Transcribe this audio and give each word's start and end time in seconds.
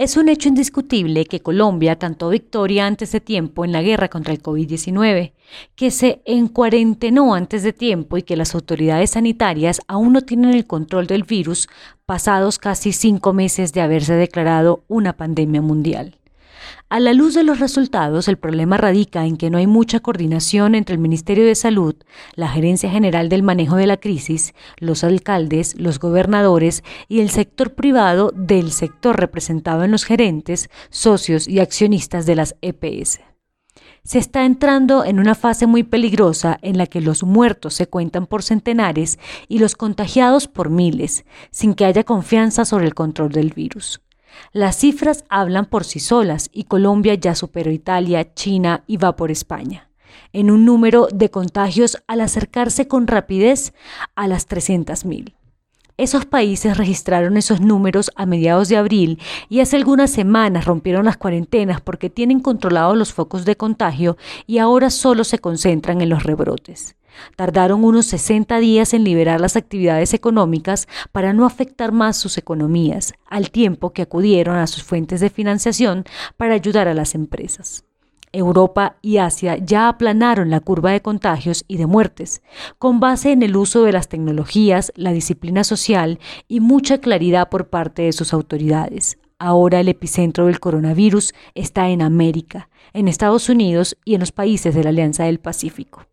Es 0.00 0.16
un 0.16 0.30
hecho 0.30 0.48
indiscutible 0.48 1.26
que 1.26 1.42
Colombia 1.42 1.96
cantó 1.96 2.30
victoria 2.30 2.86
antes 2.86 3.12
de 3.12 3.20
tiempo 3.20 3.66
en 3.66 3.72
la 3.72 3.82
guerra 3.82 4.08
contra 4.08 4.32
el 4.32 4.42
COVID-19, 4.42 5.34
que 5.74 5.90
se 5.90 6.22
encuarentenó 6.24 7.34
antes 7.34 7.62
de 7.62 7.74
tiempo 7.74 8.16
y 8.16 8.22
que 8.22 8.34
las 8.34 8.54
autoridades 8.54 9.10
sanitarias 9.10 9.82
aún 9.88 10.14
no 10.14 10.22
tienen 10.22 10.54
el 10.54 10.66
control 10.66 11.06
del 11.06 11.24
virus 11.24 11.68
pasados 12.06 12.58
casi 12.58 12.94
cinco 12.94 13.34
meses 13.34 13.74
de 13.74 13.82
haberse 13.82 14.14
declarado 14.14 14.84
una 14.88 15.18
pandemia 15.18 15.60
mundial. 15.60 16.19
A 16.92 16.98
la 16.98 17.12
luz 17.12 17.34
de 17.34 17.44
los 17.44 17.60
resultados, 17.60 18.26
el 18.26 18.36
problema 18.36 18.76
radica 18.76 19.24
en 19.24 19.36
que 19.36 19.48
no 19.48 19.58
hay 19.58 19.68
mucha 19.68 20.00
coordinación 20.00 20.74
entre 20.74 20.96
el 20.96 21.00
Ministerio 21.00 21.46
de 21.46 21.54
Salud, 21.54 21.94
la 22.34 22.48
Gerencia 22.48 22.90
General 22.90 23.28
del 23.28 23.44
Manejo 23.44 23.76
de 23.76 23.86
la 23.86 23.98
Crisis, 23.98 24.54
los 24.78 25.04
alcaldes, 25.04 25.78
los 25.78 26.00
gobernadores 26.00 26.82
y 27.06 27.20
el 27.20 27.30
sector 27.30 27.76
privado 27.76 28.32
del 28.34 28.72
sector 28.72 29.20
representado 29.20 29.84
en 29.84 29.92
los 29.92 30.04
gerentes, 30.04 30.68
socios 30.88 31.46
y 31.46 31.60
accionistas 31.60 32.26
de 32.26 32.34
las 32.34 32.56
EPS. 32.60 33.20
Se 34.02 34.18
está 34.18 34.44
entrando 34.44 35.04
en 35.04 35.20
una 35.20 35.36
fase 35.36 35.68
muy 35.68 35.84
peligrosa 35.84 36.58
en 36.60 36.76
la 36.76 36.88
que 36.88 37.00
los 37.00 37.22
muertos 37.22 37.74
se 37.74 37.86
cuentan 37.86 38.26
por 38.26 38.42
centenares 38.42 39.20
y 39.46 39.60
los 39.60 39.76
contagiados 39.76 40.48
por 40.48 40.70
miles, 40.70 41.24
sin 41.52 41.74
que 41.74 41.84
haya 41.84 42.02
confianza 42.02 42.64
sobre 42.64 42.86
el 42.86 42.94
control 42.94 43.30
del 43.30 43.52
virus. 43.52 44.00
Las 44.52 44.76
cifras 44.76 45.24
hablan 45.28 45.66
por 45.66 45.84
sí 45.84 46.00
solas 46.00 46.50
y 46.52 46.64
Colombia 46.64 47.14
ya 47.14 47.34
superó 47.34 47.70
Italia, 47.70 48.34
China 48.34 48.84
y 48.86 48.96
va 48.96 49.16
por 49.16 49.30
España 49.30 49.90
en 50.32 50.50
un 50.50 50.64
número 50.64 51.08
de 51.12 51.30
contagios 51.30 51.98
al 52.06 52.20
acercarse 52.20 52.88
con 52.88 53.06
rapidez 53.06 53.72
a 54.14 54.28
las 54.28 54.48
300.000. 54.48 55.34
Esos 55.96 56.24
países 56.24 56.78
registraron 56.78 57.36
esos 57.36 57.60
números 57.60 58.10
a 58.16 58.24
mediados 58.24 58.70
de 58.70 58.78
abril 58.78 59.20
y 59.50 59.60
hace 59.60 59.76
algunas 59.76 60.10
semanas 60.10 60.64
rompieron 60.64 61.04
las 61.04 61.18
cuarentenas 61.18 61.82
porque 61.82 62.08
tienen 62.08 62.40
controlados 62.40 62.96
los 62.96 63.12
focos 63.12 63.44
de 63.44 63.56
contagio 63.56 64.16
y 64.46 64.58
ahora 64.58 64.88
solo 64.88 65.24
se 65.24 65.38
concentran 65.38 66.00
en 66.00 66.08
los 66.08 66.22
rebrotes. 66.22 66.96
Tardaron 67.36 67.84
unos 67.84 68.06
60 68.06 68.58
días 68.60 68.94
en 68.94 69.04
liberar 69.04 69.40
las 69.40 69.56
actividades 69.56 70.14
económicas 70.14 70.88
para 71.12 71.32
no 71.32 71.46
afectar 71.46 71.92
más 71.92 72.16
sus 72.16 72.38
economías, 72.38 73.14
al 73.26 73.50
tiempo 73.50 73.92
que 73.92 74.02
acudieron 74.02 74.56
a 74.56 74.66
sus 74.66 74.82
fuentes 74.82 75.20
de 75.20 75.30
financiación 75.30 76.04
para 76.36 76.54
ayudar 76.54 76.88
a 76.88 76.94
las 76.94 77.14
empresas. 77.14 77.84
Europa 78.32 78.96
y 79.02 79.16
Asia 79.18 79.56
ya 79.56 79.88
aplanaron 79.88 80.50
la 80.50 80.60
curva 80.60 80.92
de 80.92 81.02
contagios 81.02 81.64
y 81.66 81.76
de 81.76 81.86
muertes, 81.86 82.42
con 82.78 83.00
base 83.00 83.32
en 83.32 83.42
el 83.42 83.56
uso 83.56 83.82
de 83.82 83.92
las 83.92 84.08
tecnologías, 84.08 84.92
la 84.94 85.12
disciplina 85.12 85.64
social 85.64 86.20
y 86.46 86.60
mucha 86.60 86.98
claridad 86.98 87.48
por 87.48 87.68
parte 87.68 88.02
de 88.02 88.12
sus 88.12 88.32
autoridades. 88.32 89.18
Ahora 89.38 89.80
el 89.80 89.88
epicentro 89.88 90.46
del 90.46 90.60
coronavirus 90.60 91.32
está 91.54 91.88
en 91.88 92.02
América, 92.02 92.68
en 92.92 93.08
Estados 93.08 93.48
Unidos 93.48 93.96
y 94.04 94.14
en 94.14 94.20
los 94.20 94.32
países 94.32 94.74
de 94.74 94.84
la 94.84 94.90
Alianza 94.90 95.24
del 95.24 95.40
Pacífico. 95.40 96.09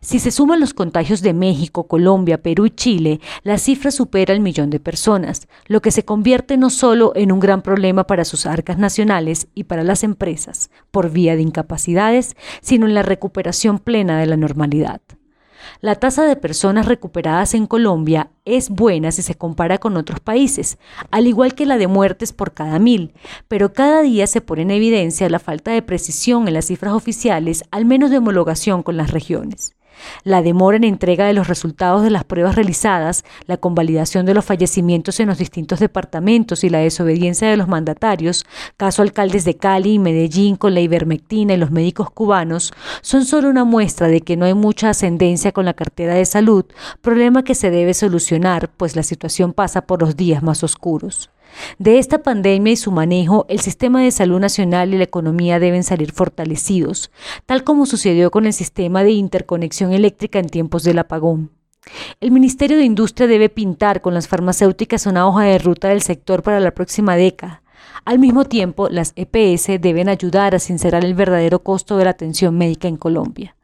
Si 0.00 0.18
se 0.18 0.30
suman 0.30 0.60
los 0.60 0.74
contagios 0.74 1.22
de 1.22 1.34
México, 1.34 1.86
Colombia, 1.86 2.42
Perú 2.42 2.66
y 2.66 2.70
Chile, 2.70 3.20
la 3.42 3.58
cifra 3.58 3.90
supera 3.90 4.34
el 4.34 4.40
millón 4.40 4.70
de 4.70 4.80
personas, 4.80 5.48
lo 5.66 5.82
que 5.82 5.90
se 5.90 6.04
convierte 6.04 6.56
no 6.56 6.70
solo 6.70 7.12
en 7.14 7.32
un 7.32 7.40
gran 7.40 7.62
problema 7.62 8.04
para 8.04 8.24
sus 8.24 8.46
arcas 8.46 8.78
nacionales 8.78 9.48
y 9.54 9.64
para 9.64 9.84
las 9.84 10.04
empresas, 10.04 10.70
por 10.90 11.10
vía 11.10 11.36
de 11.36 11.42
incapacidades, 11.42 12.36
sino 12.60 12.86
en 12.86 12.94
la 12.94 13.02
recuperación 13.02 13.78
plena 13.78 14.18
de 14.20 14.26
la 14.26 14.36
normalidad. 14.36 15.00
La 15.80 15.94
tasa 15.94 16.24
de 16.24 16.36
personas 16.36 16.86
recuperadas 16.86 17.54
en 17.54 17.66
Colombia 17.66 18.30
es 18.56 18.70
buena 18.70 19.12
si 19.12 19.22
se 19.22 19.34
compara 19.34 19.78
con 19.78 19.96
otros 19.96 20.20
países, 20.20 20.78
al 21.10 21.26
igual 21.26 21.54
que 21.54 21.66
la 21.66 21.78
de 21.78 21.86
muertes 21.86 22.32
por 22.32 22.54
cada 22.54 22.78
mil, 22.78 23.12
pero 23.46 23.72
cada 23.72 24.02
día 24.02 24.26
se 24.26 24.40
pone 24.40 24.62
en 24.62 24.70
evidencia 24.70 25.28
la 25.28 25.38
falta 25.38 25.70
de 25.70 25.82
precisión 25.82 26.48
en 26.48 26.54
las 26.54 26.66
cifras 26.66 26.94
oficiales, 26.94 27.64
al 27.70 27.84
menos 27.84 28.10
de 28.10 28.18
homologación 28.18 28.82
con 28.82 28.96
las 28.96 29.10
regiones. 29.10 29.74
La 30.24 30.42
demora 30.42 30.76
en 30.76 30.84
entrega 30.84 31.26
de 31.26 31.32
los 31.32 31.48
resultados 31.48 32.02
de 32.02 32.10
las 32.10 32.24
pruebas 32.24 32.54
realizadas, 32.54 33.24
la 33.46 33.56
convalidación 33.56 34.26
de 34.26 34.34
los 34.34 34.44
fallecimientos 34.44 35.20
en 35.20 35.28
los 35.28 35.38
distintos 35.38 35.80
departamentos 35.80 36.64
y 36.64 36.70
la 36.70 36.78
desobediencia 36.78 37.48
de 37.48 37.56
los 37.56 37.68
mandatarios, 37.68 38.46
caso 38.76 39.02
alcaldes 39.02 39.44
de 39.44 39.56
Cali 39.56 39.94
y 39.94 39.98
Medellín 39.98 40.56
con 40.56 40.74
la 40.74 40.80
ivermectina 40.80 41.54
y 41.54 41.56
los 41.56 41.70
médicos 41.70 42.10
cubanos, 42.10 42.72
son 43.02 43.24
solo 43.24 43.48
una 43.48 43.64
muestra 43.64 44.08
de 44.08 44.20
que 44.20 44.36
no 44.36 44.44
hay 44.44 44.54
mucha 44.54 44.90
ascendencia 44.90 45.52
con 45.52 45.64
la 45.64 45.74
cartera 45.74 46.14
de 46.14 46.24
salud, 46.24 46.64
problema 47.00 47.42
que 47.42 47.54
se 47.54 47.70
debe 47.70 47.94
solucionar, 47.94 48.37
pues 48.76 48.96
la 48.96 49.02
situación 49.02 49.52
pasa 49.52 49.82
por 49.82 50.02
los 50.02 50.16
días 50.16 50.42
más 50.42 50.62
oscuros. 50.62 51.30
De 51.78 51.98
esta 51.98 52.18
pandemia 52.18 52.72
y 52.72 52.76
su 52.76 52.92
manejo, 52.92 53.46
el 53.48 53.60
sistema 53.60 54.02
de 54.02 54.10
salud 54.10 54.38
nacional 54.38 54.92
y 54.92 54.98
la 54.98 55.04
economía 55.04 55.58
deben 55.58 55.82
salir 55.82 56.12
fortalecidos, 56.12 57.10
tal 57.46 57.64
como 57.64 57.86
sucedió 57.86 58.30
con 58.30 58.46
el 58.46 58.52
sistema 58.52 59.02
de 59.02 59.12
interconexión 59.12 59.92
eléctrica 59.92 60.38
en 60.38 60.48
tiempos 60.48 60.82
del 60.84 60.98
apagón. 60.98 61.50
El 62.20 62.32
Ministerio 62.32 62.76
de 62.76 62.84
Industria 62.84 63.26
debe 63.26 63.48
pintar 63.48 64.02
con 64.02 64.14
las 64.14 64.28
farmacéuticas 64.28 65.06
una 65.06 65.26
hoja 65.26 65.44
de 65.44 65.58
ruta 65.58 65.88
del 65.88 66.02
sector 66.02 66.42
para 66.42 66.60
la 66.60 66.72
próxima 66.72 67.16
década. 67.16 67.62
Al 68.04 68.18
mismo 68.18 68.44
tiempo, 68.44 68.88
las 68.88 69.12
EPS 69.16 69.80
deben 69.80 70.08
ayudar 70.08 70.54
a 70.54 70.58
sincerar 70.58 71.04
el 71.04 71.14
verdadero 71.14 71.62
costo 71.62 71.96
de 71.96 72.04
la 72.04 72.10
atención 72.10 72.56
médica 72.56 72.88
en 72.88 72.96
Colombia. 72.96 73.54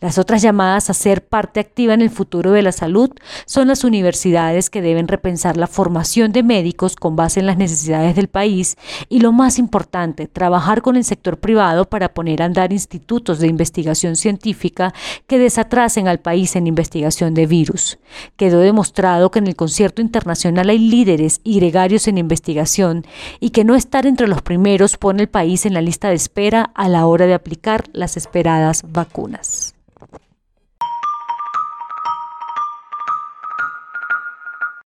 Las 0.00 0.18
otras 0.18 0.42
llamadas 0.42 0.90
a 0.90 0.94
ser 0.94 1.26
parte 1.26 1.60
activa 1.60 1.94
en 1.94 2.02
el 2.02 2.10
futuro 2.10 2.52
de 2.52 2.62
la 2.62 2.72
salud 2.72 3.10
son 3.46 3.68
las 3.68 3.84
universidades 3.84 4.70
que 4.70 4.82
deben 4.82 5.08
repensar 5.08 5.56
la 5.56 5.66
formación 5.66 6.32
de 6.32 6.42
médicos 6.42 6.96
con 6.96 7.16
base 7.16 7.40
en 7.40 7.46
las 7.46 7.58
necesidades 7.58 8.16
del 8.16 8.28
país 8.28 8.76
y 9.08 9.20
lo 9.20 9.32
más 9.32 9.58
importante, 9.58 10.26
trabajar 10.26 10.82
con 10.82 10.96
el 10.96 11.04
sector 11.04 11.38
privado 11.38 11.88
para 11.88 12.14
poner 12.14 12.42
a 12.42 12.46
andar 12.46 12.72
institutos 12.72 13.38
de 13.38 13.48
investigación 13.48 14.16
científica 14.16 14.94
que 15.26 15.38
desatrasen 15.38 16.08
al 16.08 16.20
país 16.20 16.56
en 16.56 16.66
investigación 16.66 17.34
de 17.34 17.46
virus. 17.46 17.98
Quedó 18.36 18.60
demostrado 18.60 19.30
que 19.30 19.38
en 19.38 19.46
el 19.46 19.56
concierto 19.56 20.02
internacional 20.02 20.70
hay 20.70 20.78
líderes 20.78 21.40
y 21.44 21.58
gregarios 21.58 22.08
en 22.08 22.18
investigación 22.18 23.06
y 23.40 23.50
que 23.50 23.64
no 23.64 23.74
estar 23.74 24.06
entre 24.06 24.28
los 24.28 24.42
primeros 24.42 24.96
pone 24.96 25.22
el 25.22 25.28
país 25.28 25.66
en 25.66 25.74
la 25.74 25.80
lista 25.80 26.08
de 26.08 26.14
espera 26.14 26.70
a 26.74 26.88
la 26.88 27.06
hora 27.06 27.26
de 27.26 27.34
aplicar 27.34 27.84
las 27.92 28.16
esperadas 28.16 28.84
vacunas. 28.88 29.57